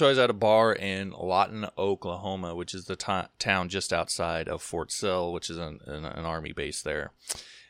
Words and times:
So 0.00 0.06
I 0.06 0.08
was 0.08 0.18
at 0.18 0.30
a 0.30 0.32
bar 0.32 0.72
in 0.72 1.10
Lawton, 1.10 1.66
Oklahoma, 1.76 2.54
which 2.54 2.72
is 2.72 2.86
the 2.86 2.96
town 2.96 3.68
just 3.68 3.92
outside 3.92 4.48
of 4.48 4.62
Fort 4.62 4.90
Sill, 4.90 5.30
which 5.30 5.50
is 5.50 5.58
an, 5.58 5.80
an, 5.84 6.06
an 6.06 6.24
army 6.24 6.52
base 6.52 6.80
there 6.80 7.12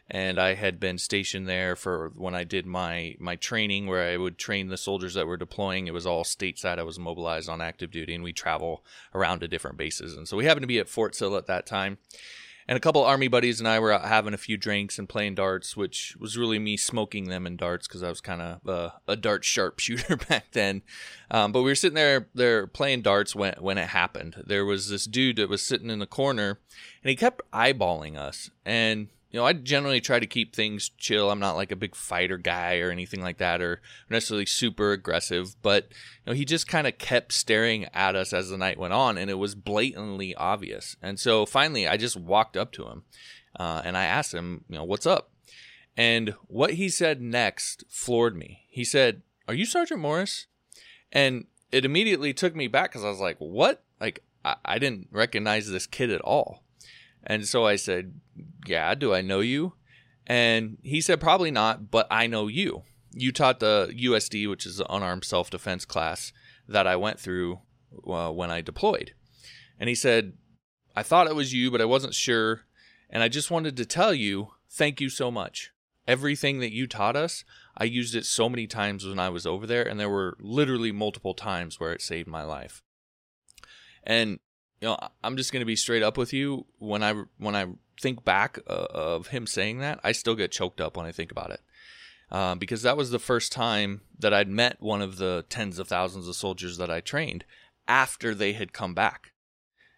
and 0.09 0.39
I 0.39 0.55
had 0.55 0.79
been 0.79 0.99
stationed 0.99 1.49
there 1.49 1.75
for 1.75 2.13
when 2.15 2.37
I 2.37 2.45
did 2.45 2.67
my 2.67 3.17
my 3.19 3.35
training, 3.35 3.89
where 3.89 4.13
I 4.13 4.17
would 4.17 4.39
train 4.39 4.69
the 4.69 4.77
soldiers 4.77 5.15
that 5.15 5.27
were 5.27 5.37
deploying. 5.37 5.89
It 5.89 5.93
was 5.93 6.07
all 6.07 6.23
stateside. 6.23 6.79
I 6.79 6.85
was 6.85 7.01
mobilized 7.01 7.49
on 7.49 7.61
active 7.61 7.91
duty, 7.91 8.15
and 8.15 8.23
we 8.23 8.33
travel 8.33 8.85
around 9.13 9.41
to 9.41 9.49
different 9.49 9.77
bases. 9.77 10.17
And 10.17 10.29
so 10.29 10.37
we 10.37 10.45
happened 10.45 10.63
to 10.63 10.69
be 10.69 10.79
at 10.79 10.89
Fort 10.89 11.17
Sill 11.17 11.37
at 11.37 11.49
that 11.49 11.67
time. 11.67 11.99
And 12.69 12.77
a 12.77 12.81
couple 12.81 13.03
army 13.05 13.29
buddies 13.29 13.59
and 13.59 13.69
I 13.69 13.79
were 13.79 13.93
out 13.93 14.05
having 14.05 14.35
a 14.35 14.39
few 14.39 14.57
drinks 14.57 14.99
and 14.99 15.09
playing 15.09 15.35
darts, 15.35 15.77
which 15.77 16.17
was 16.19 16.39
really 16.39 16.59
me 16.59 16.77
smoking 16.77 17.29
them 17.29 17.47
in 17.47 17.57
darts 17.57 17.87
because 17.87 18.03
I 18.03 18.09
was 18.09 18.21
kind 18.21 18.41
of 18.41 18.67
a, 18.67 18.93
a, 19.09 19.17
dart 19.17 19.45
sharpshooter 19.45 20.17
back 20.29 20.53
then. 20.53 20.83
Um, 21.31 21.53
but 21.53 21.63
we 21.63 21.71
were 21.71 21.75
sitting 21.75 21.95
there, 21.95 22.29
there 22.35 22.67
playing 22.67 23.03
darts 23.03 23.35
when 23.35 23.55
when 23.59 23.79
it 23.79 23.89
happened. 23.89 24.43
There 24.47 24.65
was 24.65 24.89
this 24.89 25.05
dude 25.05 25.37
that 25.37 25.49
was 25.49 25.63
sitting 25.63 25.91
in 25.91 25.99
the 25.99 26.07
corner, 26.07 26.59
and 27.03 27.11
he 27.11 27.17
kept 27.17 27.43
eyeballing 27.53 28.17
us. 28.17 28.51
And 28.65 29.09
you 29.31 29.39
know, 29.39 29.47
I 29.47 29.53
generally 29.53 30.01
try 30.01 30.19
to 30.19 30.27
keep 30.27 30.55
things 30.55 30.91
chill. 30.99 31.31
I'm 31.31 31.39
not 31.39 31.55
like 31.55 31.71
a 31.71 31.77
big 31.77 31.95
fighter 31.95 32.37
guy 32.37 32.79
or 32.79 32.91
anything 32.91 33.23
like 33.23 33.39
that, 33.39 33.63
or 33.63 33.81
necessarily 34.09 34.47
super 34.47 34.91
aggressive. 34.93 35.55
But 35.63 35.89
you 36.25 36.33
know, 36.33 36.37
he 36.37 36.45
just 36.45 36.67
kind 36.67 36.87
of 36.87 36.99
kept 36.99 37.33
staring 37.33 37.87
at 37.95 38.17
us 38.17 38.33
as 38.33 38.51
the 38.51 38.59
night 38.59 38.79
went 38.79 38.93
on, 38.93 39.17
and 39.17 39.31
it 39.31 39.39
was 39.39 39.55
blatantly 39.55 40.35
obvious. 40.35 40.97
And 41.01 41.19
so 41.21 41.47
finally, 41.47 41.87
I 41.87 41.97
just 41.97 42.17
walked 42.17 42.57
up 42.57 42.73
to 42.73 42.89
him, 42.89 43.05
uh, 43.59 43.83
and 43.85 43.97
I 43.97 44.05
asked 44.05 44.35
him, 44.35 44.65
you 44.69 44.77
know, 44.77 44.85
what's 44.85 45.07
up? 45.07 45.31
And 45.97 46.35
what 46.47 46.75
he 46.75 46.89
said 46.89 47.21
next 47.21 47.85
floored 47.89 48.37
me. 48.37 48.65
He 48.69 48.85
said, 48.85 49.23
"Are 49.47 49.55
you 49.55 49.67
Sergeant 49.67 50.01
Morris?" 50.01 50.47
And 51.13 51.47
it 51.71 51.85
immediately 51.85 52.33
took 52.33 52.57
me 52.57 52.67
back 52.67 52.91
because 52.91 53.05
I 53.05 53.11
was 53.11 53.21
like, 53.21 53.37
"What?" 53.39 53.85
Like 54.01 54.25
I, 54.45 54.57
I 54.65 54.79
didn't 54.79 55.09
recognize 55.13 55.69
this 55.69 55.87
kid 55.87 56.11
at 56.11 56.21
all. 56.23 56.65
And 57.25 57.47
so 57.47 57.67
I 57.67 57.77
said, 57.77 58.21
Yeah, 58.67 58.95
do 58.95 59.15
I 59.15 59.21
know 59.21 59.41
you? 59.41 59.75
And 60.27 60.79
he 60.83 61.01
said, 61.01 61.21
Probably 61.21 61.51
not, 61.51 61.91
but 61.91 62.07
I 62.11 62.27
know 62.27 62.47
you. 62.47 62.83
You 63.13 63.33
taught 63.33 63.61
the 63.61 63.93
USD, 63.95 64.49
which 64.49 64.67
is 64.67 64.77
the 64.77 64.93
unarmed 64.93 65.25
self 65.25 65.51
defense 65.51 65.85
class 65.85 66.33
that 66.69 66.87
I 66.87 66.97
went 66.97 67.19
through 67.19 67.61
uh, 68.07 68.31
when 68.31 68.51
I 68.51 68.61
deployed. 68.61 69.15
And 69.79 69.89
he 69.89 69.95
said, 69.95 70.35
I 70.95 71.03
thought 71.03 71.27
it 71.27 71.35
was 71.35 71.53
you, 71.53 71.71
but 71.71 71.81
I 71.81 71.87
wasn't 71.87 72.15
sure. 72.15 72.63
And 73.09 73.23
I 73.23 73.29
just 73.29 73.51
wanted 73.51 73.77
to 73.77 73.87
tell 73.87 74.15
you, 74.15 74.53
thank 74.69 75.01
you 75.01 75.09
so 75.09 75.31
much. 75.31 75.73
Everything 76.07 76.61
that 76.61 76.73
you 76.73 76.87
taught 76.87 77.17
us, 77.17 77.45
I 77.77 77.85
used 77.85 78.15
it 78.15 78.25
so 78.25 78.49
many 78.49 78.67
times 78.67 79.07
when 79.07 79.19
I 79.19 79.29
was 79.29 79.47
over 79.47 79.67
there, 79.67 79.83
and 79.83 79.99
there 79.99 80.09
were 80.09 80.37
literally 80.41 80.93
multiple 80.93 81.35
times 81.35 81.79
where 81.79 81.93
it 81.93 82.03
saved 82.03 82.29
my 82.29 82.43
life. 82.43 82.83
And 84.03 84.39
you 84.81 84.89
know, 84.89 84.99
I'm 85.23 85.37
just 85.37 85.53
going 85.53 85.61
to 85.61 85.67
be 85.67 85.77
straight 85.77 86.03
up 86.03 86.17
with 86.17 86.33
you. 86.33 86.67
When 86.79 87.03
I 87.03 87.15
when 87.39 87.55
I 87.55 87.67
think 88.01 88.25
back 88.25 88.59
uh, 88.67 88.87
of 88.91 89.29
him 89.29 89.47
saying 89.47 89.79
that, 89.79 90.01
I 90.03 90.13
still 90.13 90.35
get 90.35 90.53
choked 90.53 90.81
up 90.81 90.97
when 90.97 91.07
I 91.07 91.13
think 91.13 91.31
about 91.31 91.51
it, 91.51 91.61
uh, 92.31 92.55
because 92.55 92.83
that 92.83 92.97
was 92.97 93.11
the 93.11 93.19
first 93.19 93.53
time 93.53 94.01
that 94.19 94.33
I'd 94.33 94.49
met 94.49 94.81
one 94.81 95.03
of 95.03 95.19
the 95.19 95.45
tens 95.49 95.79
of 95.79 95.89
thousands 95.89 96.29
of 96.29 96.37
soldiers 96.37 96.79
that 96.79 96.91
I 96.91 97.01
trained 97.01 97.45
after 97.87 98.35
they 98.35 98.55
had 98.55 98.73
come 98.73 98.95
back. 98.95 99.33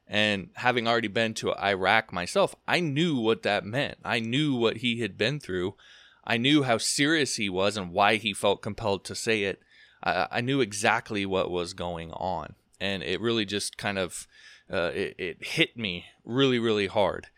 And 0.08 0.50
having 0.54 0.86
already 0.86 1.08
been 1.08 1.32
to 1.34 1.54
Iraq 1.54 2.12
myself, 2.12 2.54
I 2.66 2.80
knew 2.80 3.16
what 3.16 3.44
that 3.44 3.64
meant. 3.64 3.98
I 4.04 4.18
knew 4.18 4.54
what 4.54 4.78
he 4.78 5.00
had 5.00 5.16
been 5.16 5.40
through. 5.40 5.76
I 6.24 6.36
knew 6.36 6.64
how 6.64 6.78
serious 6.78 7.36
he 7.36 7.48
was 7.48 7.76
and 7.76 7.92
why 7.92 8.16
he 8.16 8.34
felt 8.34 8.62
compelled 8.62 9.04
to 9.06 9.14
say 9.14 9.44
it. 9.44 9.60
I, 10.02 10.26
I 10.30 10.40
knew 10.40 10.60
exactly 10.60 11.24
what 11.24 11.50
was 11.50 11.72
going 11.72 12.10
on. 12.12 12.56
And 12.82 13.02
it 13.02 13.20
really 13.20 13.44
just 13.44 13.78
kind 13.78 13.98
of 13.98 14.26
uh, 14.70 14.90
it, 14.94 15.14
it 15.18 15.44
hit 15.44 15.76
me 15.76 16.06
really, 16.24 16.58
really 16.58 16.86
hard. 16.86 17.28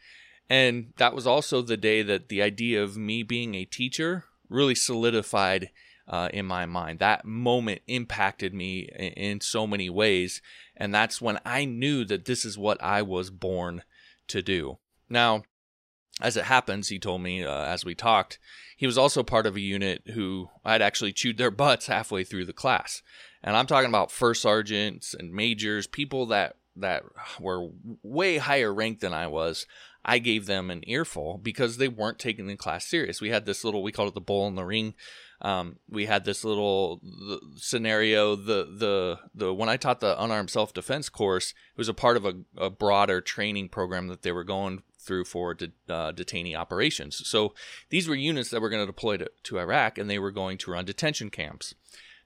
And 0.49 0.93
that 0.99 1.15
was 1.15 1.27
also 1.27 1.63
the 1.63 1.77
day 1.77 2.03
that 2.03 2.29
the 2.29 2.43
idea 2.43 2.83
of 2.83 2.97
me 2.97 3.23
being 3.23 3.55
a 3.55 3.65
teacher 3.65 4.25
really 4.49 4.75
solidified 4.75 5.71
uh, 6.07 6.29
in 6.33 6.47
my 6.47 6.67
mind. 6.67 6.99
That 6.99 7.25
moment 7.25 7.81
impacted 7.87 8.53
me 8.53 8.89
in, 8.95 9.13
in, 9.13 9.41
so 9.41 9.67
many 9.67 9.89
ways. 9.89 10.43
And 10.77 10.95
that's 10.95 11.21
when 11.21 11.39
I 11.45 11.65
knew 11.65 12.05
that 12.05 12.27
this 12.27 12.45
is 12.45 12.59
what 12.59 12.83
I 12.83 13.01
was 13.03 13.31
born 13.31 13.83
to 14.29 14.43
do. 14.43 14.79
Now, 15.09 15.45
as 16.21 16.37
it 16.37 16.45
happens, 16.45 16.89
he 16.89 16.99
told 16.99 17.23
me 17.23 17.43
uh, 17.43 17.65
as 17.65 17.85
we 17.85 17.95
talked, 17.95 18.39
he 18.77 18.87
was 18.87 18.99
also 18.99 19.23
part 19.23 19.47
of 19.47 19.57
a 19.57 19.61
unit 19.61 20.03
who 20.15 20.51
I'd 20.65 20.83
actually 20.83 21.13
chewed 21.13 21.39
their 21.39 21.51
butts 21.65 21.87
halfway 21.87 22.23
through 22.23 22.45
the 22.45 22.53
class. 22.53 23.03
And 23.45 23.57
I'm 23.57 23.67
talking 23.67 23.91
about 23.91 24.11
first 24.11 24.43
sergeants 24.43 25.15
and 25.15 25.33
majors, 25.33 25.87
people 25.87 26.27
that 26.27 26.57
that 26.77 27.05
were 27.39 27.69
way 28.03 28.39
higher 28.39 28.75
ranked 28.75 29.01
than 29.01 29.15
I 29.15 29.29
was, 29.29 29.65
I 30.05 30.19
gave 30.19 30.47
them 30.47 30.71
an 30.71 30.83
earful 30.89 31.39
because 31.39 31.77
they 31.77 31.87
weren't 31.87 32.19
taking 32.19 32.49
the 32.49 32.57
class 32.57 32.85
serious. 32.85 33.21
We 33.21 33.31
had 33.31 33.47
this 33.47 33.63
little, 33.63 33.83
we 33.83 33.93
called 33.93 34.09
it 34.09 34.15
the 34.15 34.21
bull 34.21 34.49
in 34.49 34.57
the 34.57 34.65
ring. 34.65 34.95
Um, 35.41 35.77
we 35.89 36.07
had 36.07 36.25
this 36.25 36.43
little 36.43 37.01
scenario. 37.57 38.35
The 38.35 38.65
the 38.65 39.19
the 39.35 39.53
when 39.53 39.69
I 39.69 39.77
taught 39.77 40.01
the 40.01 40.21
unarmed 40.23 40.51
self 40.51 40.73
defense 40.73 41.09
course, 41.09 41.51
it 41.51 41.79
was 41.79 41.89
a 41.89 41.95
part 41.95 42.17
of 42.17 42.25
a, 42.25 42.35
a, 42.57 42.71
broader 42.71 43.21
training 43.21 43.69
program 43.69 44.09
that 44.09 44.23
they 44.23 44.33
were 44.33 44.45
going 44.45 44.83
through 44.99 45.27
for 45.27 45.53
de, 45.53 45.67
uh, 45.89 46.13
detainee 46.13 46.57
operations. 46.57 47.21
So 47.29 47.53
these 47.91 48.09
were 48.09 48.15
units 48.15 48.49
that 48.51 48.63
were 48.63 48.71
going 48.71 48.83
to 48.83 48.87
deploy 48.87 49.19
to, 49.19 49.31
to 49.43 49.59
Iraq, 49.59 49.99
and 49.99 50.09
they 50.09 50.19
were 50.19 50.31
going 50.31 50.57
to 50.59 50.71
run 50.71 50.87
detention 50.87 51.29
camps. 51.29 51.75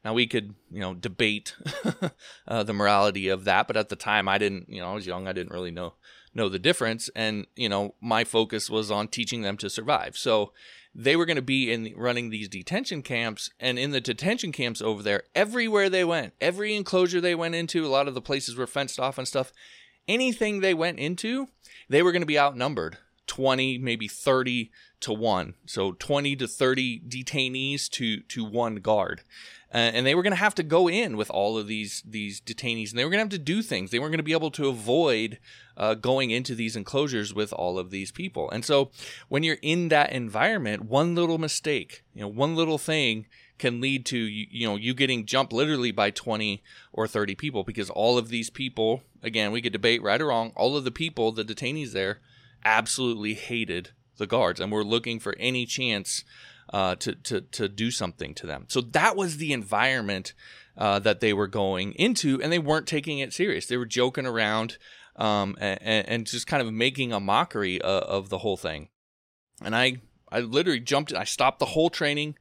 Now 0.04 0.14
we 0.14 0.26
could, 0.26 0.54
you 0.70 0.80
know, 0.80 0.94
debate 0.94 1.56
uh, 2.48 2.62
the 2.62 2.72
morality 2.72 3.28
of 3.28 3.44
that, 3.44 3.66
but 3.66 3.76
at 3.76 3.88
the 3.88 3.96
time 3.96 4.28
I 4.28 4.38
didn't, 4.38 4.68
you 4.68 4.80
know, 4.80 4.90
I 4.90 4.94
was 4.94 5.06
young, 5.06 5.26
I 5.26 5.32
didn't 5.32 5.52
really 5.52 5.70
know 5.70 5.94
know 6.34 6.48
the 6.48 6.58
difference, 6.58 7.10
and 7.16 7.46
you 7.56 7.68
know, 7.68 7.94
my 8.00 8.24
focus 8.24 8.70
was 8.70 8.90
on 8.90 9.08
teaching 9.08 9.42
them 9.42 9.56
to 9.56 9.70
survive. 9.70 10.16
So 10.16 10.52
they 10.94 11.16
were 11.16 11.26
going 11.26 11.36
to 11.36 11.42
be 11.42 11.72
in 11.72 11.92
running 11.96 12.30
these 12.30 12.48
detention 12.48 13.02
camps, 13.02 13.50
and 13.58 13.78
in 13.78 13.90
the 13.90 14.00
detention 14.00 14.52
camps 14.52 14.80
over 14.80 15.02
there, 15.02 15.24
everywhere 15.34 15.90
they 15.90 16.04
went, 16.04 16.34
every 16.40 16.74
enclosure 16.76 17.20
they 17.20 17.34
went 17.34 17.54
into, 17.54 17.84
a 17.84 17.88
lot 17.88 18.08
of 18.08 18.14
the 18.14 18.22
places 18.22 18.56
were 18.56 18.66
fenced 18.66 19.00
off 19.00 19.18
and 19.18 19.26
stuff. 19.26 19.52
Anything 20.06 20.60
they 20.60 20.74
went 20.74 20.98
into, 20.98 21.48
they 21.88 22.02
were 22.02 22.12
going 22.12 22.22
to 22.22 22.26
be 22.26 22.38
outnumbered 22.38 22.98
20, 23.38 23.78
maybe 23.78 24.08
30 24.08 24.70
to 25.00 25.12
1. 25.12 25.54
So 25.66 25.92
20 25.92 26.36
to 26.36 26.48
30 26.48 27.00
detainees 27.08 27.88
to 27.90 28.20
to 28.20 28.44
one 28.44 28.76
guard 28.76 29.22
uh, 29.72 29.76
and 29.76 30.06
they 30.06 30.14
were 30.14 30.22
going 30.22 30.32
to 30.32 30.36
have 30.36 30.54
to 30.54 30.62
go 30.62 30.88
in 30.88 31.16
with 31.16 31.28
all 31.30 31.58
of 31.58 31.66
these 31.66 32.02
these 32.06 32.40
detainees, 32.40 32.90
and 32.90 32.98
they 32.98 33.04
were 33.04 33.10
going 33.10 33.18
to 33.18 33.24
have 33.24 33.28
to 33.28 33.38
do 33.38 33.60
things. 33.60 33.90
They 33.90 33.98
weren't 33.98 34.12
going 34.12 34.18
to 34.18 34.22
be 34.22 34.32
able 34.32 34.50
to 34.52 34.68
avoid 34.68 35.38
uh, 35.76 35.92
going 35.94 36.30
into 36.30 36.54
these 36.54 36.74
enclosures 36.74 37.34
with 37.34 37.52
all 37.52 37.78
of 37.78 37.90
these 37.90 38.10
people. 38.10 38.50
And 38.50 38.64
so, 38.64 38.90
when 39.28 39.42
you're 39.42 39.58
in 39.60 39.88
that 39.88 40.10
environment, 40.12 40.86
one 40.86 41.14
little 41.14 41.36
mistake, 41.36 42.02
you 42.14 42.22
know, 42.22 42.28
one 42.28 42.56
little 42.56 42.78
thing 42.78 43.26
can 43.58 43.80
lead 43.80 44.06
to 44.06 44.16
you, 44.16 44.46
you 44.50 44.66
know 44.66 44.76
you 44.76 44.94
getting 44.94 45.26
jumped 45.26 45.52
literally 45.52 45.90
by 45.90 46.10
20 46.10 46.62
or 46.92 47.08
30 47.08 47.34
people 47.34 47.64
because 47.64 47.90
all 47.90 48.16
of 48.16 48.28
these 48.28 48.50
people 48.50 49.02
again 49.20 49.50
we 49.50 49.60
could 49.60 49.72
debate 49.72 50.00
right 50.00 50.22
or 50.22 50.26
wrong 50.26 50.52
all 50.54 50.76
of 50.76 50.84
the 50.84 50.92
people 50.92 51.32
the 51.32 51.44
detainees 51.44 51.90
there 51.90 52.20
absolutely 52.68 53.34
hated 53.34 53.90
the 54.18 54.26
guards 54.26 54.60
and 54.60 54.70
were 54.70 54.84
looking 54.84 55.18
for 55.18 55.34
any 55.38 55.64
chance 55.64 56.24
uh, 56.72 56.94
to, 56.96 57.14
to, 57.14 57.40
to 57.40 57.68
do 57.68 57.90
something 57.90 58.34
to 58.34 58.46
them. 58.46 58.66
So 58.68 58.80
that 58.80 59.16
was 59.16 59.38
the 59.38 59.52
environment 59.52 60.34
uh, 60.76 60.98
that 61.00 61.20
they 61.20 61.32
were 61.32 61.46
going 61.46 61.92
into, 61.92 62.40
and 62.42 62.52
they 62.52 62.58
weren't 62.58 62.86
taking 62.86 63.20
it 63.20 63.32
serious. 63.32 63.66
They 63.66 63.78
were 63.78 63.86
joking 63.86 64.26
around 64.26 64.76
um, 65.16 65.56
and, 65.58 66.08
and, 66.08 66.26
just 66.26 66.46
kind 66.46 66.62
of 66.64 66.72
making 66.72 67.12
a 67.12 67.18
mockery 67.18 67.82
uh, 67.82 67.88
of 67.88 68.28
the 68.28 68.38
whole 68.38 68.56
thing. 68.56 68.88
And 69.64 69.74
I, 69.74 69.96
I 70.30 70.40
literally 70.40 70.78
jumped. 70.78 71.12
I 71.12 71.24
stopped 71.24 71.58
the 71.58 71.64
whole 71.64 71.90
training. 71.90 72.36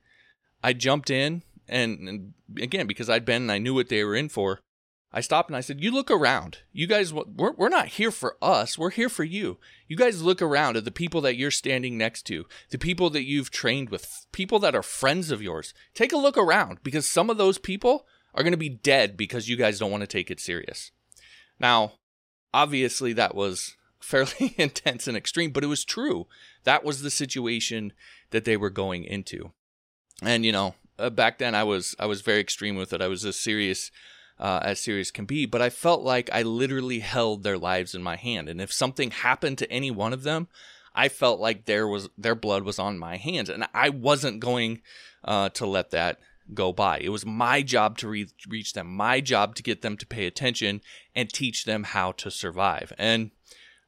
I 0.64 0.74
jumped 0.74 1.10
in, 1.10 1.42
and, 1.68 2.08
and 2.08 2.34
again 2.62 2.86
because 2.86 3.10
I'd 3.10 3.26
been 3.26 3.44
and 3.44 3.52
I 3.52 3.58
knew 3.58 3.74
what 3.74 3.90
they 3.90 4.04
were 4.04 4.16
in 4.16 4.30
for. 4.30 4.60
I 5.12 5.22
stopped 5.22 5.50
and 5.50 5.56
I 5.56 5.62
said, 5.62 5.82
You 5.82 5.92
look 5.92 6.12
around. 6.12 6.60
You 6.74 6.86
guys, 6.86 7.14
we're, 7.14 7.54
we're 7.54 7.70
not 7.70 7.88
here 7.88 8.12
for 8.12 8.38
us. 8.42 8.78
We're 8.78 8.90
here 8.90 9.10
for 9.10 9.24
you. 9.24 9.58
You 9.88 9.96
guys 9.96 10.22
look 10.22 10.42
around 10.42 10.76
at 10.76 10.86
the 10.86 10.92
people 10.92 11.22
that 11.22 11.38
you're 11.38 11.52
standing 11.52 11.98
next 11.98 12.24
to, 12.24 12.46
the 12.70 12.78
people 12.78 13.10
that 13.12 13.26
you've 13.26 13.50
trained 13.50 13.90
with, 13.90 14.26
people 14.32 14.60
that 14.60 14.76
are 14.76 14.84
friends 14.84 15.32
of 15.32 15.42
yours. 15.42 15.74
Take 15.94 16.12
a 16.12 16.18
look 16.18 16.38
around 16.38 16.80
because 16.84 17.08
some 17.08 17.30
of 17.30 17.38
those 17.38 17.58
people 17.58 18.06
are 18.34 18.44
going 18.44 18.52
to 18.52 18.58
be 18.58 18.70
dead 18.70 19.16
because 19.18 19.50
you 19.50 19.56
guys 19.56 19.80
don't 19.80 19.92
want 19.92 20.02
to 20.02 20.08
take 20.08 20.30
it 20.30 20.40
serious. 20.40 20.92
Now, 21.60 21.94
obviously, 22.54 23.14
that 23.14 23.34
was 23.34 23.76
fairly 24.00 24.56
intense 24.58 25.08
and 25.08 25.18
extreme, 25.18 25.52
but 25.52 25.64
it 25.64 25.68
was 25.68 25.86
true. 25.86 26.28
That 26.66 26.84
was 26.84 27.02
the 27.02 27.10
situation 27.10 27.94
that 28.32 28.46
they 28.46 28.58
were 28.58 28.70
going 28.70 29.06
into. 29.06 29.52
And, 30.22 30.46
you 30.46 30.52
know, 30.52 30.76
uh, 31.00 31.10
back 31.10 31.38
then 31.38 31.56
I 31.56 31.64
was 31.64 31.96
I 32.00 32.08
was 32.08 32.22
very 32.22 32.40
extreme 32.40 32.76
with 32.76 32.92
it. 32.92 33.02
I 33.02 33.08
was 33.08 33.24
a 33.24 33.34
serious 33.34 33.92
uh, 34.40 34.60
as 34.64 34.80
serious 34.80 35.12
can 35.12 35.26
be, 35.26 35.46
but 35.46 35.62
I 35.62 35.70
felt 35.70 36.02
like 36.02 36.30
I 36.32 36.44
literally 36.44 37.00
held 37.00 37.44
their 37.44 37.58
lives 37.58 37.96
in 37.96 38.04
my 38.04 38.16
hand. 38.16 38.50
And 38.50 38.62
if 38.62 38.72
something 38.72 39.12
happened 39.12 39.58
to 39.60 39.72
any 39.72 39.92
one 39.92 40.14
of 40.14 40.24
them, 40.24 40.48
I 40.94 41.10
felt 41.10 41.40
like 41.40 41.66
there 41.66 41.88
was 41.88 42.10
their 42.18 42.36
blood 42.36 42.64
was 42.64 42.80
on 42.80 42.98
my 42.98 43.18
hands, 43.18 43.50
and 43.50 43.68
I 43.74 43.90
wasn't 43.90 44.40
going 44.40 44.82
uh, 45.24 45.50
to 45.50 45.66
let 45.66 45.92
that 45.92 46.20
go 46.54 46.72
by. 46.72 47.00
It 47.00 47.10
was 47.10 47.26
my 47.26 47.62
job 47.62 47.98
to 48.00 48.08
re- 48.08 48.30
reach 48.48 48.74
them, 48.74 48.96
my 48.96 49.22
job 49.22 49.56
to 49.56 49.64
get 49.64 49.82
them 49.82 49.98
to 49.98 50.06
pay 50.06 50.26
attention 50.26 50.82
and 51.16 51.30
teach 51.30 51.66
them 51.66 51.84
how 51.84 52.14
to 52.14 52.32
survive. 52.32 52.94
And 52.98 53.32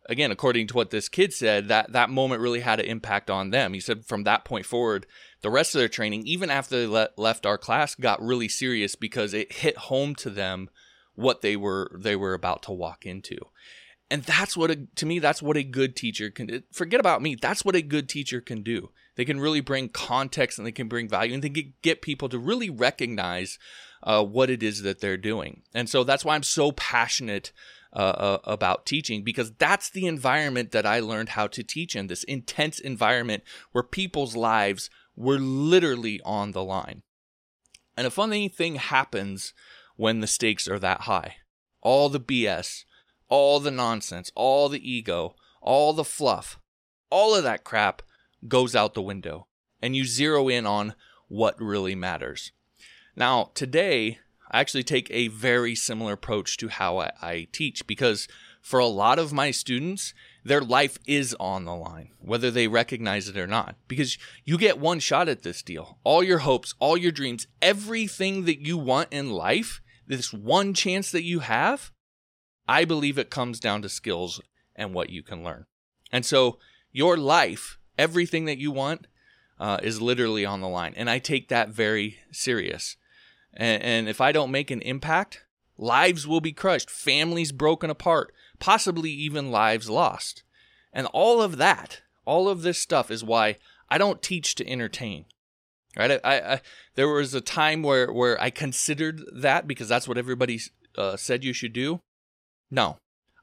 again, 0.08 0.32
according 0.32 0.68
to 0.68 0.76
what 0.76 0.90
this 0.90 1.10
kid 1.10 1.34
said, 1.34 1.68
that 1.68 1.94
that 1.94 2.10
moment 2.10 2.42
really 2.42 2.60
had 2.60 2.80
an 2.80 2.86
impact 2.86 3.30
on 3.30 3.52
them. 3.52 3.74
He 3.74 3.80
said 3.80 4.06
from 4.06 4.24
that 4.24 4.44
point 4.44 4.66
forward, 4.66 5.06
the 5.42 5.50
rest 5.50 5.76
of 5.76 5.80
their 5.80 5.88
training, 5.88 6.26
even 6.26 6.50
after 6.50 6.80
they 6.80 6.88
le- 6.88 7.10
left 7.18 7.46
our 7.46 7.58
class, 7.58 7.96
got 7.96 8.22
really 8.22 8.50
serious 8.50 8.96
because 8.96 9.34
it 9.34 9.54
hit 9.54 9.78
home 9.78 10.16
to 10.16 10.30
them 10.30 10.70
what 11.16 11.42
they 11.42 11.56
were 11.56 11.92
they 11.96 12.16
were 12.16 12.34
about 12.34 12.64
to 12.64 12.72
walk 12.72 13.06
into. 13.06 13.38
And 14.12 14.24
that's 14.24 14.58
what 14.58 14.72
a, 14.72 14.88
to 14.96 15.06
me 15.06 15.20
that's 15.20 15.42
what 15.42 15.58
a 15.58 15.64
good 15.64 15.96
teacher 15.96 16.30
can 16.30 16.64
forget 16.72 17.00
about 17.00 17.22
me. 17.22 17.36
That's 17.36 17.64
what 17.64 17.76
a 17.76 17.82
good 17.82 18.10
teacher 18.10 18.42
can 18.42 18.64
do. 18.64 18.92
They 19.16 19.26
can 19.26 19.40
really 19.40 19.62
bring 19.62 19.90
context 19.90 20.58
and 20.58 20.66
they 20.66 20.72
can 20.72 20.88
bring 20.88 21.10
value 21.10 21.34
and 21.34 21.44
they 21.44 21.50
can 21.50 21.74
get 21.82 22.02
people 22.02 22.30
to 22.30 22.40
really 22.40 22.70
recognize 22.70 23.60
uh, 24.02 24.24
what 24.24 24.50
it 24.50 24.64
is 24.64 24.82
that 24.84 25.02
they're 25.02 25.18
doing. 25.18 25.62
And 25.74 25.90
so 25.90 26.04
that's 26.04 26.24
why 26.24 26.36
I'm 26.36 26.44
so 26.44 26.72
passionate 26.72 27.52
uh, 27.92 27.98
uh, 27.98 28.38
about 28.44 28.86
teaching 28.86 29.24
because 29.24 29.52
that's 29.54 29.90
the 29.90 30.06
environment 30.06 30.72
that 30.72 30.86
I 30.86 31.00
learned 31.00 31.30
how 31.30 31.48
to 31.48 31.64
teach 31.64 31.96
in 31.96 32.08
this 32.08 32.24
intense 32.24 32.80
environment 32.80 33.44
where 33.72 33.84
people's 33.84 34.36
lives 34.36 34.90
were 35.20 35.38
literally 35.38 36.22
on 36.24 36.54
the 36.54 36.64
line. 36.64 37.04
And 37.98 38.08
a 38.08 38.12
funny 38.12 38.48
thing 38.48 38.76
happens 38.76 39.54
when 39.98 40.22
the 40.22 40.28
stakes 40.28 40.68
are 40.68 40.80
that 40.80 41.02
high. 41.02 41.36
All 41.82 42.08
the 42.08 42.20
BS, 42.20 42.86
all 43.28 43.60
the 43.60 43.70
nonsense, 43.70 44.32
all 44.34 44.70
the 44.70 44.90
ego, 44.90 45.36
all 45.62 45.92
the 45.92 46.06
fluff, 46.06 46.58
all 47.10 47.36
of 47.36 47.44
that 47.44 47.66
crap 47.66 48.02
goes 48.48 48.76
out 48.76 48.94
the 48.94 49.02
window 49.02 49.48
and 49.82 49.96
you 49.96 50.06
zero 50.06 50.48
in 50.48 50.66
on 50.66 50.96
what 51.28 51.62
really 51.62 51.96
matters. 51.96 52.54
Now, 53.16 53.52
today, 53.54 54.20
I 54.50 54.62
actually 54.62 54.84
take 54.84 55.12
a 55.12 55.28
very 55.28 55.76
similar 55.76 56.14
approach 56.14 56.56
to 56.58 56.70
how 56.70 57.00
I, 57.00 57.12
I, 57.22 57.48
teach 57.52 57.86
because 57.86 58.28
for 58.62 58.80
a 58.80 58.86
lot 58.86 59.20
of 59.20 59.34
my 59.34 59.52
students, 59.52 60.14
their 60.44 60.62
life 60.62 60.98
is 61.06 61.36
on 61.40 61.66
the 61.66 61.76
line, 61.76 62.10
whether 62.20 62.50
they 62.52 62.68
recognize 62.68 63.28
it 63.28 63.38
or 63.38 63.48
not, 63.48 63.76
because 63.88 64.18
you 64.46 64.58
get 64.58 64.80
one 64.80 65.00
shot 65.00 65.28
at 65.28 65.44
this 65.44 65.62
deal. 65.62 66.00
All 66.04 66.24
your 66.24 66.40
hopes, 66.40 66.74
all 66.80 66.98
your 66.98 67.12
dreams, 67.12 67.48
everything 67.62 68.46
that 68.46 68.60
you 68.60 68.78
want 68.78 69.10
in 69.12 69.32
life, 69.32 69.82
this 70.08 70.34
one 70.34 70.74
chance 70.74 71.12
that 71.12 71.24
you 71.24 71.40
have, 71.40 71.92
I 72.68 72.86
believe 72.86 73.18
it 73.18 73.30
comes 73.30 73.60
down 73.60 73.82
to 73.82 73.90
skills 73.90 74.42
and 74.76 74.94
what 74.94 75.10
you 75.10 75.24
can 75.24 75.44
learn. 75.44 75.66
And 76.12 76.26
so 76.26 76.60
your 76.92 77.18
life 77.18 77.80
everything 78.00 78.46
that 78.46 78.58
you 78.58 78.72
want 78.72 79.06
uh, 79.60 79.78
is 79.84 80.02
literally 80.02 80.46
on 80.46 80.62
the 80.62 80.68
line. 80.70 80.94
And 80.96 81.10
I 81.10 81.20
take 81.20 81.50
that 81.50 81.70
very 81.70 82.18
serious. 82.32 82.96
And, 83.54 83.84
and 83.84 84.10
if 84.10 84.22
I 84.22 84.32
don't 84.32 84.52
make 84.52 84.72
an 84.72 84.82
impact, 84.82 85.44
lives 85.78 86.26
will 86.26 86.40
be 86.40 86.54
crushed, 86.54 86.90
families 86.90 87.52
broken 87.52 87.90
apart, 87.90 88.34
possibly 88.60 89.12
even 89.12 89.52
lives 89.52 89.90
lost. 89.90 90.44
And 90.94 91.08
all 91.08 91.42
of 91.42 91.58
that, 91.58 92.02
all 92.26 92.50
of 92.50 92.62
this 92.62 92.78
stuff 92.78 93.10
is 93.12 93.24
why 93.24 93.58
I 93.90 93.98
don't 93.98 94.22
teach 94.22 94.56
to 94.56 94.70
entertain. 94.70 95.26
Right? 95.98 96.20
I, 96.24 96.40
I 96.40 96.62
there 96.96 97.08
was 97.08 97.34
a 97.34 97.42
time 97.42 97.82
where 97.84 98.12
where 98.12 98.40
I 98.40 98.50
considered 98.50 99.22
that 99.34 99.68
because 99.68 99.90
that's 99.90 100.08
what 100.08 100.18
everybody 100.18 100.60
uh, 100.98 101.18
said 101.18 101.44
you 101.44 101.54
should 101.54 101.74
do. 101.74 102.02
No, 102.70 102.98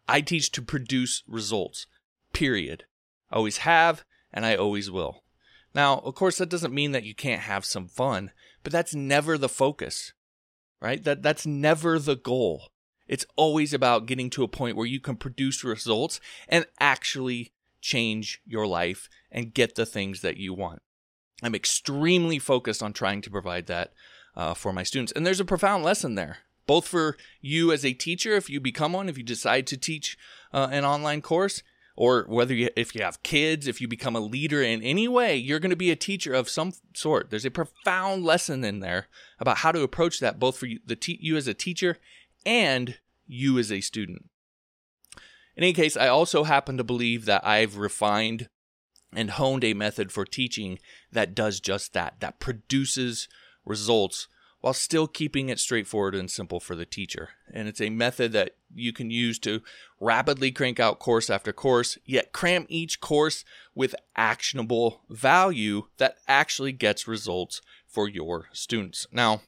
I 0.08 0.20
teach 0.20 0.52
to 0.52 0.62
produce 0.62 1.22
results. 1.26 1.86
Period. 2.32 2.84
always 3.32 3.58
have, 3.58 4.04
and 4.32 4.46
I 4.46 4.54
always 4.54 4.90
will. 4.90 5.22
Now, 5.74 5.98
of 5.98 6.14
course, 6.14 6.38
that 6.38 6.48
doesn't 6.48 6.74
mean 6.74 6.92
that 6.92 7.04
you 7.04 7.14
can't 7.14 7.42
have 7.42 7.64
some 7.64 7.88
fun, 7.88 8.30
but 8.62 8.72
that's 8.72 8.94
never 8.94 9.36
the 9.36 9.48
focus, 9.48 10.12
right? 10.80 11.02
That 11.02 11.22
that's 11.22 11.46
never 11.46 11.98
the 11.98 12.16
goal. 12.16 12.68
It's 13.08 13.26
always 13.36 13.72
about 13.72 14.06
getting 14.06 14.30
to 14.30 14.42
a 14.42 14.48
point 14.48 14.76
where 14.76 14.86
you 14.86 15.00
can 15.00 15.16
produce 15.16 15.64
results 15.64 16.20
and 16.48 16.66
actually 16.80 17.52
change 17.80 18.40
your 18.46 18.66
life 18.66 19.08
and 19.30 19.54
get 19.54 19.74
the 19.74 19.86
things 19.86 20.20
that 20.22 20.36
you 20.36 20.52
want. 20.52 20.82
I'm 21.42 21.54
extremely 21.54 22.38
focused 22.38 22.82
on 22.82 22.92
trying 22.92 23.22
to 23.22 23.30
provide 23.30 23.66
that 23.66 23.92
uh, 24.34 24.54
for 24.54 24.72
my 24.72 24.82
students. 24.82 25.12
And 25.12 25.26
there's 25.26 25.40
a 25.40 25.44
profound 25.44 25.84
lesson 25.84 26.14
there, 26.14 26.38
both 26.66 26.86
for 26.86 27.16
you 27.40 27.72
as 27.72 27.84
a 27.84 27.92
teacher, 27.92 28.32
if 28.34 28.50
you 28.50 28.60
become 28.60 28.92
one, 28.92 29.08
if 29.08 29.18
you 29.18 29.24
decide 29.24 29.66
to 29.68 29.76
teach 29.76 30.18
uh, 30.52 30.68
an 30.70 30.84
online 30.84 31.22
course, 31.22 31.62
or 31.96 32.24
whether 32.28 32.54
you, 32.54 32.68
if 32.76 32.94
you 32.94 33.02
have 33.02 33.22
kids, 33.22 33.66
if 33.66 33.80
you 33.80 33.88
become 33.88 34.14
a 34.14 34.20
leader 34.20 34.62
in 34.62 34.82
any 34.82 35.08
way, 35.08 35.34
you're 35.34 35.60
going 35.60 35.70
to 35.70 35.76
be 35.76 35.90
a 35.90 35.96
teacher 35.96 36.34
of 36.34 36.48
some 36.48 36.72
sort. 36.94 37.30
There's 37.30 37.46
a 37.46 37.50
profound 37.50 38.24
lesson 38.24 38.64
in 38.64 38.80
there 38.80 39.08
about 39.38 39.58
how 39.58 39.72
to 39.72 39.82
approach 39.82 40.20
that, 40.20 40.38
both 40.38 40.58
for 40.58 40.66
you, 40.66 40.80
the 40.84 40.96
te- 40.96 41.18
you 41.22 41.36
as 41.36 41.48
a 41.48 41.54
teacher 41.54 41.98
and 42.46 42.98
you 43.26 43.58
as 43.58 43.70
a 43.70 43.82
student. 43.82 44.30
In 45.56 45.64
any 45.64 45.72
case, 45.72 45.96
I 45.96 46.08
also 46.08 46.44
happen 46.44 46.76
to 46.76 46.84
believe 46.84 47.24
that 47.24 47.46
I've 47.46 47.76
refined 47.76 48.48
and 49.12 49.30
honed 49.32 49.64
a 49.64 49.74
method 49.74 50.12
for 50.12 50.24
teaching 50.24 50.78
that 51.10 51.34
does 51.34 51.60
just 51.60 51.92
that, 51.94 52.20
that 52.20 52.38
produces 52.38 53.28
results 53.64 54.28
while 54.60 54.74
still 54.74 55.06
keeping 55.06 55.48
it 55.48 55.58
straightforward 55.58 56.14
and 56.14 56.30
simple 56.30 56.60
for 56.60 56.74
the 56.74 56.84
teacher. 56.84 57.30
And 57.52 57.68
it's 57.68 57.80
a 57.80 57.90
method 57.90 58.32
that 58.32 58.56
you 58.74 58.92
can 58.92 59.10
use 59.10 59.38
to 59.40 59.62
rapidly 60.00 60.50
crank 60.50 60.80
out 60.80 60.98
course 60.98 61.30
after 61.30 61.52
course, 61.52 61.98
yet 62.04 62.32
cram 62.32 62.66
each 62.68 63.00
course 63.00 63.44
with 63.74 63.94
actionable 64.16 65.02
value 65.08 65.84
that 65.98 66.16
actually 66.26 66.72
gets 66.72 67.08
results 67.08 67.62
for 67.86 68.08
your 68.08 68.46
students. 68.52 69.06
Now, 69.12 69.42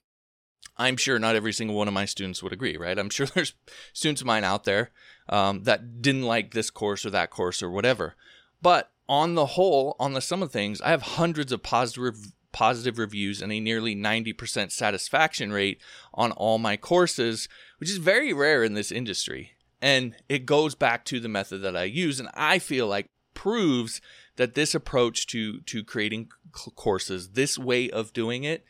I'm 0.79 0.97
sure 0.97 1.19
not 1.19 1.37
every 1.37 1.53
single 1.53 1.77
one 1.77 1.89
of 1.89 1.95
my 1.95 2.05
students 2.05 2.43
would 2.43 2.53
agree, 2.53 2.77
right? 2.77 2.99
I'm 2.99 3.11
sure 3.11 3.27
there's 3.27 3.55
students 3.93 4.21
of 4.21 4.27
mine 4.27 4.45
out 4.45 4.65
there 4.65 4.91
um, 5.29 5.65
that 5.65 6.01
didn't 6.01 6.23
like 6.23 6.53
this 6.53 6.71
course 6.71 7.05
or 7.05 7.11
that 7.11 7.31
course 7.31 7.63
or 7.63 7.71
whatever. 7.71 8.15
But 8.63 8.93
on 9.09 9.35
the 9.35 9.47
whole, 9.47 9.97
on 9.99 10.13
the 10.13 10.21
sum 10.21 10.43
of 10.43 10.53
things, 10.53 10.81
I 10.81 10.91
have 10.91 11.03
hundreds 11.03 11.53
of 11.53 11.63
positive 11.63 12.33
positive 12.51 12.99
reviews 12.99 13.43
and 13.43 13.53
a 13.53 13.61
nearly 13.61 13.95
90% 13.95 14.73
satisfaction 14.73 15.53
rate 15.53 15.81
on 16.15 16.33
all 16.33 16.59
my 16.59 16.77
courses, 16.77 17.49
which 17.79 17.91
is 17.91 17.99
very 17.99 18.33
rare 18.33 18.65
in 18.65 18.75
this 18.75 18.91
industry. 18.91 19.53
And 19.83 20.17
it 20.29 20.47
goes 20.47 20.75
back 20.75 21.05
to 21.07 21.21
the 21.21 21.29
method 21.29 21.59
that 21.59 21.77
I 21.77 21.85
use, 21.85 22.19
and 22.19 22.29
I 22.35 22.59
feel 22.59 22.87
like 22.87 23.11
proves 23.35 24.01
that 24.37 24.55
this 24.55 24.75
approach 24.75 25.27
to 25.29 25.61
to 25.61 25.85
creating 25.85 26.31
courses, 26.53 27.31
this 27.31 27.59
way 27.59 27.89
of 27.91 28.13
doing 28.13 28.45
it, 28.45 28.65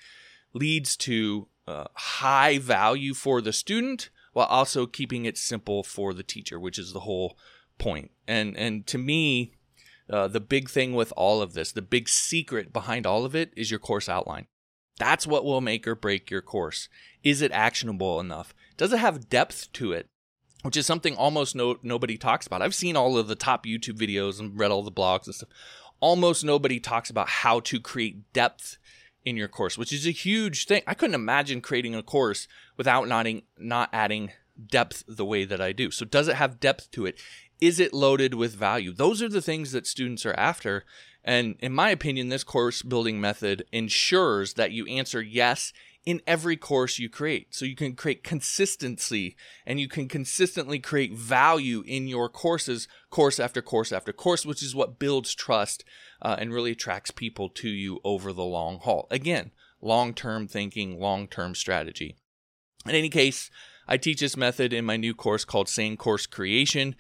leads 0.52 0.96
to 0.98 1.48
uh, 1.68 1.84
high 1.94 2.58
value 2.58 3.12
for 3.12 3.40
the 3.40 3.52
student 3.52 4.08
while 4.32 4.46
also 4.46 4.86
keeping 4.86 5.24
it 5.26 5.36
simple 5.36 5.82
for 5.82 6.14
the 6.14 6.22
teacher, 6.22 6.58
which 6.58 6.78
is 6.78 6.92
the 6.92 7.00
whole 7.00 7.36
point. 7.76 8.10
And 8.26 8.56
and 8.56 8.86
to 8.86 8.98
me, 8.98 9.52
uh, 10.10 10.28
the 10.28 10.40
big 10.40 10.70
thing 10.70 10.94
with 10.94 11.12
all 11.16 11.42
of 11.42 11.52
this, 11.52 11.72
the 11.72 11.82
big 11.82 12.08
secret 12.08 12.72
behind 12.72 13.06
all 13.06 13.24
of 13.24 13.34
it 13.34 13.52
is 13.56 13.70
your 13.70 13.80
course 13.80 14.08
outline. 14.08 14.46
That's 14.98 15.26
what 15.26 15.44
will 15.44 15.60
make 15.60 15.86
or 15.86 15.94
break 15.94 16.30
your 16.30 16.42
course. 16.42 16.88
Is 17.22 17.42
it 17.42 17.52
actionable 17.52 18.18
enough? 18.18 18.54
Does 18.76 18.92
it 18.92 18.98
have 18.98 19.28
depth 19.28 19.72
to 19.74 19.92
it? 19.92 20.08
Which 20.62 20.76
is 20.76 20.86
something 20.86 21.14
almost 21.14 21.54
no, 21.54 21.76
nobody 21.82 22.16
talks 22.16 22.46
about. 22.46 22.62
I've 22.62 22.74
seen 22.74 22.96
all 22.96 23.16
of 23.16 23.28
the 23.28 23.36
top 23.36 23.64
YouTube 23.64 23.96
videos 23.98 24.40
and 24.40 24.58
read 24.58 24.72
all 24.72 24.82
the 24.82 24.90
blogs 24.90 25.26
and 25.26 25.34
stuff. 25.34 25.50
Almost 26.00 26.44
nobody 26.44 26.80
talks 26.80 27.10
about 27.10 27.28
how 27.28 27.60
to 27.60 27.78
create 27.78 28.32
depth 28.32 28.78
in 29.28 29.36
your 29.36 29.48
course, 29.48 29.76
which 29.76 29.92
is 29.92 30.06
a 30.06 30.10
huge 30.10 30.66
thing. 30.66 30.82
I 30.86 30.94
couldn't 30.94 31.14
imagine 31.14 31.60
creating 31.60 31.94
a 31.94 32.02
course 32.02 32.48
without 32.76 33.08
not, 33.08 33.26
not 33.58 33.90
adding 33.92 34.32
depth 34.66 35.04
the 35.06 35.24
way 35.24 35.44
that 35.44 35.60
I 35.60 35.72
do. 35.72 35.90
So, 35.90 36.04
does 36.04 36.28
it 36.28 36.36
have 36.36 36.60
depth 36.60 36.90
to 36.92 37.06
it? 37.06 37.18
is 37.60 37.80
it 37.80 37.92
loaded 37.92 38.34
with 38.34 38.54
value? 38.54 38.92
Those 38.92 39.22
are 39.22 39.28
the 39.28 39.42
things 39.42 39.72
that 39.72 39.86
students 39.86 40.24
are 40.24 40.34
after. 40.34 40.84
And 41.24 41.56
in 41.60 41.72
my 41.72 41.90
opinion, 41.90 42.28
this 42.28 42.44
course 42.44 42.82
building 42.82 43.20
method 43.20 43.64
ensures 43.72 44.54
that 44.54 44.72
you 44.72 44.86
answer 44.86 45.20
yes 45.20 45.72
in 46.08 46.22
every 46.26 46.56
course 46.56 46.98
you 46.98 47.06
create. 47.06 47.54
So 47.54 47.66
you 47.66 47.76
can 47.76 47.94
create 47.94 48.24
consistency 48.24 49.36
and 49.66 49.78
you 49.78 49.88
can 49.88 50.08
consistently 50.08 50.78
create 50.78 51.12
value 51.12 51.82
in 51.86 52.08
your 52.08 52.30
courses, 52.30 52.88
course 53.10 53.38
after 53.38 53.60
course 53.60 53.92
after 53.92 54.10
course, 54.10 54.46
which 54.46 54.62
is 54.62 54.74
what 54.74 54.98
builds 54.98 55.34
trust 55.34 55.84
uh, 56.22 56.36
and 56.38 56.50
really 56.50 56.70
attracts 56.70 57.10
people 57.10 57.50
to 57.50 57.68
you 57.68 58.00
over 58.04 58.32
the 58.32 58.42
long 58.42 58.78
haul. 58.78 59.06
Again, 59.10 59.50
long 59.82 60.14
term 60.14 60.48
thinking, 60.48 60.98
long 60.98 61.28
term 61.28 61.54
strategy. 61.54 62.16
In 62.86 62.94
any 62.94 63.10
case, 63.10 63.50
I 63.86 63.98
teach 63.98 64.20
this 64.20 64.34
method 64.34 64.72
in 64.72 64.86
my 64.86 64.96
new 64.96 65.14
course 65.14 65.44
called 65.44 65.68
Sane 65.68 65.98
Course 65.98 66.24
Creation 66.24 66.96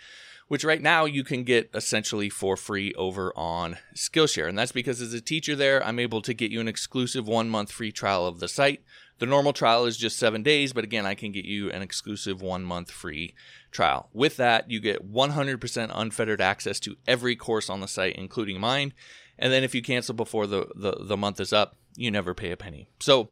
which 0.48 0.64
right 0.64 0.82
now 0.82 1.04
you 1.04 1.22
can 1.22 1.44
get 1.44 1.70
essentially 1.74 2.28
for 2.28 2.56
free 2.56 2.92
over 2.94 3.32
on 3.36 3.76
Skillshare. 3.94 4.48
And 4.48 4.58
that's 4.58 4.72
because 4.72 5.00
as 5.00 5.12
a 5.12 5.20
teacher 5.20 5.54
there, 5.54 5.84
I'm 5.84 5.98
able 5.98 6.22
to 6.22 6.34
get 6.34 6.50
you 6.50 6.60
an 6.60 6.68
exclusive 6.68 7.28
one 7.28 7.48
month 7.48 7.70
free 7.70 7.92
trial 7.92 8.26
of 8.26 8.40
the 8.40 8.48
site. 8.48 8.82
The 9.18 9.26
normal 9.26 9.52
trial 9.52 9.84
is 9.84 9.96
just 9.96 10.18
seven 10.18 10.42
days, 10.42 10.72
but 10.72 10.84
again, 10.84 11.04
I 11.04 11.14
can 11.14 11.32
get 11.32 11.44
you 11.44 11.70
an 11.70 11.82
exclusive 11.82 12.40
one 12.40 12.64
month 12.64 12.90
free 12.90 13.34
trial. 13.70 14.08
With 14.12 14.36
that, 14.36 14.70
you 14.70 14.80
get 14.80 15.12
100% 15.12 15.90
unfettered 15.92 16.40
access 16.40 16.80
to 16.80 16.96
every 17.06 17.36
course 17.36 17.68
on 17.68 17.80
the 17.80 17.88
site, 17.88 18.16
including 18.16 18.60
mine. 18.60 18.94
And 19.38 19.52
then 19.52 19.64
if 19.64 19.74
you 19.74 19.82
cancel 19.82 20.14
before 20.14 20.46
the, 20.46 20.68
the, 20.74 21.04
the 21.04 21.16
month 21.16 21.40
is 21.40 21.52
up, 21.52 21.76
you 21.96 22.10
never 22.10 22.32
pay 22.32 22.52
a 22.52 22.56
penny. 22.56 22.88
So 23.00 23.28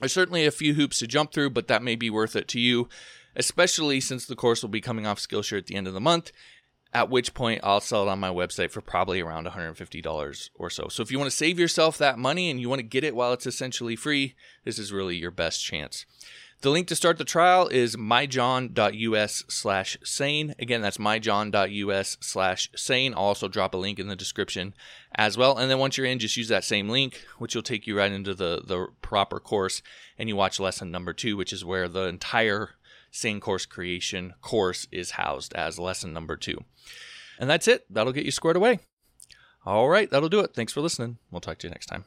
There's 0.00 0.12
certainly 0.12 0.46
a 0.46 0.50
few 0.50 0.74
hoops 0.74 0.98
to 0.98 1.06
jump 1.06 1.32
through, 1.32 1.50
but 1.50 1.68
that 1.68 1.82
may 1.82 1.94
be 1.94 2.10
worth 2.10 2.34
it 2.34 2.48
to 2.48 2.60
you, 2.60 2.88
especially 3.40 4.00
since 4.00 4.26
the 4.26 4.36
course 4.36 4.62
will 4.62 4.68
be 4.68 4.82
coming 4.82 5.06
off 5.06 5.18
Skillshare 5.18 5.58
at 5.58 5.66
the 5.66 5.74
end 5.74 5.88
of 5.88 5.94
the 5.94 6.00
month. 6.00 6.30
At 6.92 7.08
which 7.08 7.34
point, 7.34 7.60
I'll 7.62 7.80
sell 7.80 8.02
it 8.02 8.10
on 8.10 8.18
my 8.18 8.30
website 8.30 8.70
for 8.70 8.80
probably 8.80 9.20
around 9.20 9.46
$150 9.46 10.50
or 10.54 10.70
so. 10.70 10.88
So, 10.88 11.02
if 11.02 11.10
you 11.10 11.18
want 11.18 11.30
to 11.30 11.36
save 11.36 11.58
yourself 11.58 11.96
that 11.98 12.18
money 12.18 12.50
and 12.50 12.60
you 12.60 12.68
want 12.68 12.80
to 12.80 12.86
get 12.86 13.04
it 13.04 13.14
while 13.14 13.32
it's 13.32 13.46
essentially 13.46 13.96
free, 13.96 14.34
this 14.64 14.78
is 14.78 14.92
really 14.92 15.16
your 15.16 15.30
best 15.30 15.64
chance. 15.64 16.04
The 16.62 16.70
link 16.70 16.88
to 16.88 16.96
start 16.96 17.16
the 17.16 17.24
trial 17.24 17.68
is 17.68 17.96
myjohn.us 17.96 19.44
slash 19.48 19.96
sane. 20.04 20.54
Again, 20.58 20.82
that's 20.82 20.98
myjohn.us 20.98 22.18
slash 22.20 22.70
sane. 22.76 23.14
I'll 23.14 23.20
also 23.20 23.48
drop 23.48 23.72
a 23.72 23.78
link 23.78 23.98
in 23.98 24.08
the 24.08 24.16
description 24.16 24.74
as 25.14 25.38
well. 25.38 25.56
And 25.56 25.70
then 25.70 25.78
once 25.78 25.96
you're 25.96 26.06
in, 26.06 26.18
just 26.18 26.36
use 26.36 26.48
that 26.48 26.64
same 26.64 26.90
link, 26.90 27.24
which 27.38 27.54
will 27.54 27.62
take 27.62 27.86
you 27.86 27.96
right 27.96 28.12
into 28.12 28.34
the, 28.34 28.62
the 28.66 28.88
proper 29.00 29.40
course. 29.40 29.80
And 30.18 30.28
you 30.28 30.36
watch 30.36 30.60
lesson 30.60 30.90
number 30.90 31.14
two, 31.14 31.34
which 31.34 31.52
is 31.54 31.64
where 31.64 31.88
the 31.88 32.02
entire 32.02 32.72
sane 33.10 33.40
course 33.40 33.66
creation 33.66 34.34
course 34.40 34.86
is 34.90 35.12
housed 35.12 35.54
as 35.54 35.78
lesson 35.78 36.12
number 36.12 36.36
two. 36.36 36.64
And 37.38 37.48
that's 37.48 37.68
it. 37.68 37.84
That'll 37.90 38.12
get 38.12 38.24
you 38.24 38.30
squared 38.30 38.56
away. 38.56 38.80
All 39.64 39.88
right, 39.88 40.10
that'll 40.10 40.28
do 40.28 40.40
it. 40.40 40.54
Thanks 40.54 40.72
for 40.72 40.80
listening. 40.80 41.18
We'll 41.30 41.40
talk 41.40 41.58
to 41.58 41.66
you 41.66 41.70
next 41.70 41.86
time. 41.86 41.98